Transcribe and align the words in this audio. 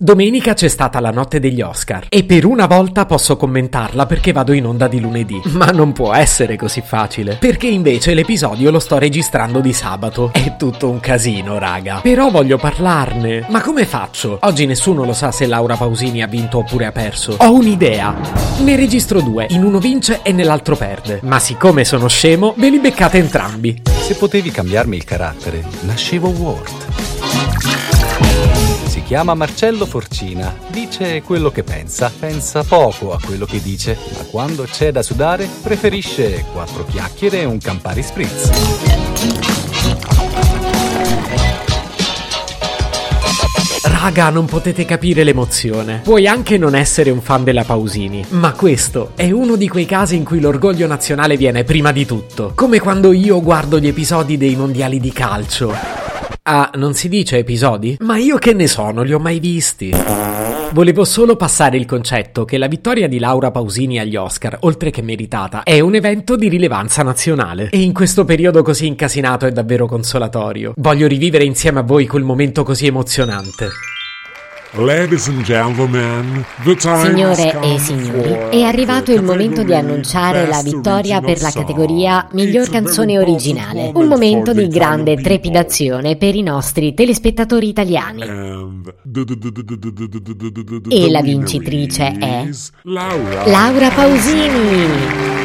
Domenica 0.00 0.54
c'è 0.54 0.68
stata 0.68 1.00
la 1.00 1.10
notte 1.10 1.40
degli 1.40 1.60
Oscar 1.60 2.06
e 2.08 2.22
per 2.22 2.44
una 2.44 2.66
volta 2.66 3.04
posso 3.04 3.36
commentarla 3.36 4.06
perché 4.06 4.30
vado 4.30 4.52
in 4.52 4.64
onda 4.64 4.86
di 4.86 5.00
lunedì. 5.00 5.42
Ma 5.54 5.72
non 5.72 5.92
può 5.92 6.14
essere 6.14 6.54
così 6.54 6.84
facile, 6.86 7.34
perché 7.34 7.66
invece 7.66 8.14
l'episodio 8.14 8.70
lo 8.70 8.78
sto 8.78 8.96
registrando 8.96 9.58
di 9.58 9.72
sabato. 9.72 10.30
È 10.32 10.54
tutto 10.56 10.88
un 10.88 11.00
casino, 11.00 11.58
raga. 11.58 11.98
Però 12.00 12.30
voglio 12.30 12.58
parlarne. 12.58 13.44
Ma 13.48 13.60
come 13.60 13.86
faccio? 13.86 14.38
Oggi 14.42 14.66
nessuno 14.66 15.04
lo 15.04 15.14
sa 15.14 15.32
se 15.32 15.48
Laura 15.48 15.74
Pausini 15.74 16.22
ha 16.22 16.28
vinto 16.28 16.58
oppure 16.58 16.86
ha 16.86 16.92
perso. 16.92 17.34
Ho 17.36 17.52
un'idea. 17.52 18.14
Ne 18.62 18.76
registro 18.76 19.20
due, 19.20 19.46
in 19.50 19.64
uno 19.64 19.80
vince 19.80 20.20
e 20.22 20.30
nell'altro 20.30 20.76
perde. 20.76 21.18
Ma 21.24 21.40
siccome 21.40 21.82
sono 21.82 22.06
scemo, 22.06 22.54
ve 22.56 22.70
li 22.70 22.78
beccate 22.78 23.18
entrambi. 23.18 23.82
Se 23.84 24.14
potevi 24.14 24.52
cambiarmi 24.52 24.94
il 24.94 25.02
carattere, 25.02 25.64
nascevo 25.80 26.28
Ward. 26.28 27.17
Si 28.86 29.02
chiama 29.02 29.34
Marcello 29.34 29.86
Forcina, 29.86 30.54
dice 30.68 31.22
quello 31.22 31.50
che 31.50 31.62
pensa, 31.62 32.12
pensa 32.18 32.62
poco 32.62 33.12
a 33.12 33.18
quello 33.24 33.46
che 33.46 33.60
dice, 33.62 33.96
ma 34.16 34.24
quando 34.24 34.64
c'è 34.64 34.92
da 34.92 35.02
sudare 35.02 35.48
preferisce 35.62 36.44
quattro 36.52 36.84
chiacchiere 36.84 37.40
e 37.40 37.44
un 37.44 37.58
Campari 37.58 38.02
Spritz. 38.02 38.50
Raga, 43.82 44.30
non 44.30 44.46
potete 44.46 44.84
capire 44.84 45.24
l'emozione. 45.24 46.00
Puoi 46.04 46.26
anche 46.26 46.56
non 46.56 46.74
essere 46.74 47.10
un 47.10 47.20
fan 47.20 47.44
della 47.44 47.64
Pausini, 47.64 48.24
ma 48.30 48.52
questo 48.52 49.12
è 49.16 49.30
uno 49.30 49.56
di 49.56 49.68
quei 49.68 49.86
casi 49.86 50.16
in 50.16 50.24
cui 50.24 50.40
l'orgoglio 50.40 50.86
nazionale 50.86 51.36
viene 51.36 51.64
prima 51.64 51.90
di 51.90 52.06
tutto. 52.06 52.52
Come 52.54 52.78
quando 52.78 53.12
io 53.12 53.42
guardo 53.42 53.78
gli 53.78 53.88
episodi 53.88 54.36
dei 54.36 54.54
mondiali 54.54 55.00
di 55.00 55.12
calcio. 55.12 55.97
Ah, 56.50 56.70
non 56.76 56.94
si 56.94 57.10
dice 57.10 57.36
episodi? 57.36 57.98
Ma 58.00 58.16
io 58.16 58.38
che 58.38 58.54
ne 58.54 58.66
so, 58.68 58.90
non 58.90 59.04
li 59.04 59.12
ho 59.12 59.18
mai 59.18 59.38
visti. 59.38 59.92
Volevo 60.72 61.04
solo 61.04 61.36
passare 61.36 61.76
il 61.76 61.84
concetto 61.84 62.46
che 62.46 62.56
la 62.56 62.68
vittoria 62.68 63.06
di 63.06 63.18
Laura 63.18 63.50
Pausini 63.50 63.98
agli 63.98 64.16
Oscar, 64.16 64.56
oltre 64.60 64.90
che 64.90 65.02
meritata, 65.02 65.62
è 65.62 65.80
un 65.80 65.94
evento 65.94 66.36
di 66.36 66.48
rilevanza 66.48 67.02
nazionale. 67.02 67.68
E 67.68 67.82
in 67.82 67.92
questo 67.92 68.24
periodo 68.24 68.62
così 68.62 68.86
incasinato 68.86 69.44
è 69.44 69.52
davvero 69.52 69.86
consolatorio. 69.86 70.72
Voglio 70.78 71.06
rivivere 71.06 71.44
insieme 71.44 71.80
a 71.80 71.82
voi 71.82 72.06
quel 72.06 72.24
momento 72.24 72.62
così 72.62 72.86
emozionante. 72.86 73.68
Signore 76.76 77.58
e 77.62 77.78
signori, 77.78 78.32
è 78.50 78.62
arrivato 78.62 79.12
il 79.12 79.22
momento 79.22 79.62
di 79.62 79.72
annunciare 79.72 80.46
la 80.46 80.60
vittoria 80.62 81.22
per 81.22 81.40
la 81.40 81.50
categoria 81.50 82.28
miglior 82.32 82.68
canzone 82.68 83.18
originale. 83.18 83.90
Un 83.94 84.06
momento 84.06 84.52
di 84.52 84.68
grande 84.68 85.16
trepidazione 85.16 86.16
per 86.16 86.34
i 86.34 86.42
nostri 86.42 86.92
telespettatori 86.92 87.66
italiani. 87.68 88.22
E 90.88 91.10
la 91.10 91.22
vincitrice 91.22 92.16
è 92.18 92.48
Laura 92.82 93.88
Pausini. 93.88 95.37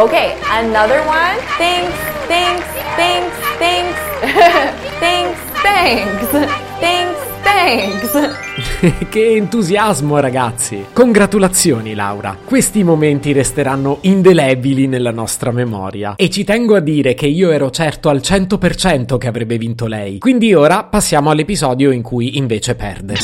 Okay, 0.00 0.34
another 0.50 1.04
one. 1.06 1.36
Thanks, 1.58 1.94
thanks, 2.26 2.64
thanks, 2.96 3.36
thanks. 3.58 3.98
thanks, 4.98 5.38
thanks. 5.60 6.48
Thanks, 6.80 7.18
thanks. 7.42 9.08
che 9.10 9.34
entusiasmo, 9.34 10.18
ragazzi! 10.18 10.86
Congratulazioni, 10.94 11.92
Laura! 11.92 12.34
Questi 12.42 12.82
momenti 12.82 13.32
resteranno 13.32 13.98
indelebili 14.00 14.86
nella 14.86 15.10
nostra 15.10 15.50
memoria. 15.50 16.14
E 16.16 16.30
ci 16.30 16.44
tengo 16.44 16.76
a 16.76 16.80
dire 16.80 17.12
che 17.12 17.26
io 17.26 17.50
ero 17.50 17.68
certo 17.70 18.08
al 18.08 18.20
100% 18.24 19.18
che 19.18 19.28
avrebbe 19.28 19.58
vinto 19.58 19.86
lei. 19.86 20.18
Quindi 20.18 20.54
ora 20.54 20.82
passiamo 20.82 21.28
all'episodio 21.28 21.90
in 21.90 22.00
cui 22.00 22.38
invece 22.38 22.74
perde. 22.74 23.16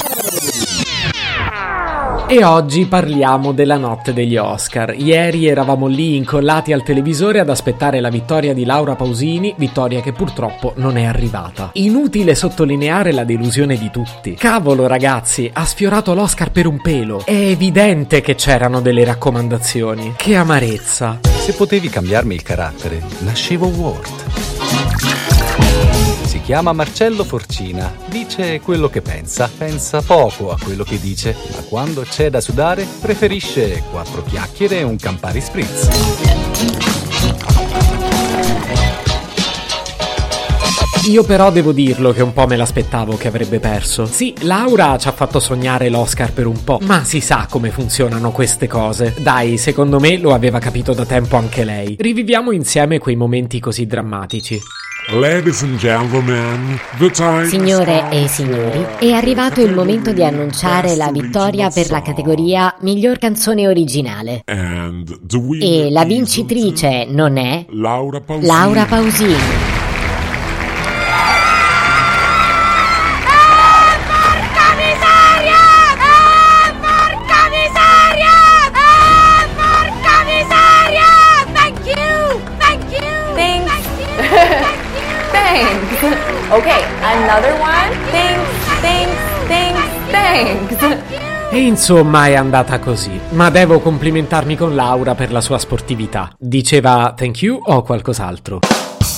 E 2.29 2.45
oggi 2.45 2.87
parliamo 2.87 3.53
della 3.53 3.77
notte 3.77 4.13
degli 4.13 4.37
Oscar. 4.37 4.93
Ieri 4.99 5.47
eravamo 5.47 5.87
lì 5.87 6.17
incollati 6.17 6.73
al 6.73 6.83
televisore 6.83 7.39
ad 7.39 7.49
aspettare 7.49 8.01
la 8.01 8.09
vittoria 8.09 8.53
di 8.53 8.65
Laura 8.65 8.97
Pausini, 8.97 9.55
vittoria 9.57 10.01
che 10.01 10.13
purtroppo 10.13 10.73
non 10.77 10.97
è 10.97 11.05
arrivata. 11.05 11.71
Inutile 11.75 12.35
sottolineare 12.35 13.13
la 13.13 13.23
delusione 13.23 13.79
di 13.79 13.91
tutti. 13.93 14.35
Cavolo 14.35 14.89
ragazzi, 14.89 15.49
ha 15.53 15.65
sfiorato 15.65 16.15
l'Oscar 16.15 16.51
per 16.51 16.67
un 16.67 16.81
pelo. 16.81 17.23
È 17.25 17.31
evidente 17.31 18.21
che 18.21 18.35
c'erano 18.35 18.81
delle 18.81 19.05
raccomandazioni. 19.05 20.15
Che 20.17 20.35
amarezza. 20.35 21.21
Se 21.23 21.53
potevi 21.53 21.89
cambiarmi 21.89 22.35
il 22.35 22.43
carattere, 22.43 23.05
nascevo 23.21 23.69
Ward. 23.69 25.26
Chiama 26.47 26.73
Marcello 26.73 27.25
Forcina, 27.25 27.93
dice 28.07 28.61
quello 28.61 28.89
che 28.89 29.03
pensa, 29.03 29.51
pensa 29.59 30.01
poco 30.01 30.53
a 30.53 30.57
quello 30.62 30.84
che 30.84 31.01
dice, 31.01 31.34
ma 31.51 31.62
quando 31.62 32.03
c'è 32.03 32.31
da 32.31 32.41
sudare 32.41 32.87
preferisce 33.01 33.83
quattro 33.91 34.23
chiacchiere 34.23 34.79
e 34.79 34.83
un 34.84 34.95
Campari 34.95 35.41
Spritz. 35.41 35.89
Io 41.09 41.25
però 41.25 41.51
devo 41.51 41.73
dirlo 41.73 42.12
che 42.12 42.23
un 42.23 42.33
po' 42.33 42.47
me 42.47 42.55
l'aspettavo 42.55 43.17
che 43.17 43.27
avrebbe 43.27 43.59
perso. 43.59 44.07
Sì, 44.07 44.33
Laura 44.43 44.97
ci 44.99 45.09
ha 45.09 45.13
fatto 45.13 45.41
sognare 45.41 45.89
l'Oscar 45.89 46.33
per 46.33 46.47
un 46.47 46.63
po', 46.63 46.78
ma 46.83 47.03
si 47.03 47.21
sa 47.21 47.49
come 47.51 47.71
funzionano 47.71 48.31
queste 48.31 48.69
cose. 48.69 49.17
Dai, 49.19 49.59
secondo 49.59 49.99
me 49.99 50.17
lo 50.17 50.33
aveva 50.33 50.61
capito 50.61 50.93
da 50.93 51.05
tempo 51.05 51.34
anche 51.34 51.65
lei. 51.65 51.97
Riviviamo 51.99 52.53
insieme 52.53 53.01
quei 53.01 53.17
momenti 53.17 53.59
così 53.59 53.84
drammatici. 53.84 54.61
Ladies 55.09 55.62
and 55.62 55.78
gentlemen, 55.78 56.81
the 56.99 57.09
time 57.11 57.47
Signore 57.47 58.11
e 58.11 58.27
signori, 58.27 58.84
è 58.99 59.12
arrivato 59.12 59.61
il 59.61 59.72
momento 59.72 60.12
di 60.12 60.25
annunciare 60.25 60.97
la 60.97 61.12
vittoria 61.12 61.71
per 61.71 61.91
la 61.91 62.03
categoria 62.03 62.75
Miglior 62.81 63.19
canzone 63.19 63.69
originale. 63.69 64.43
And 64.47 65.25
the 65.25 65.37
winner 65.37 65.87
E 65.87 65.91
la 65.93 66.05
vincitrice 66.05 67.06
non 67.09 67.37
è 67.37 67.66
Laura 67.69 68.21
Pausini. 68.21 68.49
Laura 68.49 68.84
Pausini. 68.87 69.76
Okay, 86.49 86.84
another 87.03 87.59
one. 87.59 87.91
Thanks, 88.12 88.49
thanks, 88.81 89.21
thanks, 89.49 90.77
thanks. 90.77 91.51
E 91.51 91.59
insomma 91.59 92.29
è 92.29 92.34
andata 92.34 92.79
così. 92.79 93.19
Ma 93.31 93.51
devo 93.51 93.81
complimentarmi 93.81 94.57
con 94.57 94.77
Laura 94.77 95.17
per 95.17 95.33
la 95.33 95.41
sua 95.41 95.59
sportività. 95.59 96.31
Diceva 96.39 97.15
thank 97.17 97.43
you 97.43 97.61
o 97.65 97.83
qualcos'altro? 97.83 98.61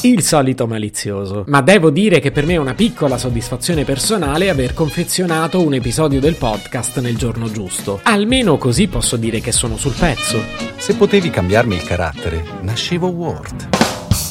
Il 0.04 0.22
solito 0.22 0.66
malizioso. 0.66 1.44
Ma 1.48 1.60
devo 1.60 1.90
dire 1.90 2.18
che 2.20 2.30
per 2.30 2.46
me 2.46 2.54
è 2.54 2.58
una 2.58 2.72
piccola 2.72 3.18
soddisfazione 3.18 3.84
personale 3.84 4.48
aver 4.48 4.72
confezionato 4.72 5.60
un 5.62 5.74
episodio 5.74 6.20
del 6.20 6.36
podcast 6.36 6.98
nel 7.00 7.18
giorno 7.18 7.50
giusto. 7.50 8.00
Almeno 8.04 8.56
così 8.56 8.86
posso 8.86 9.16
dire 9.16 9.40
che 9.40 9.52
sono 9.52 9.76
sul 9.76 9.94
pezzo. 9.98 10.40
Se 10.78 10.94
potevi 10.94 11.28
cambiarmi 11.28 11.74
il 11.74 11.82
carattere, 11.82 12.42
nascevo 12.62 13.08
Ward. 13.08 13.87